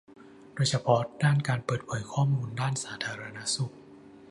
[0.53, 3.73] โดยเฉพาะด้านการเปิดเผยข้อมูลด้านสาธารณสุข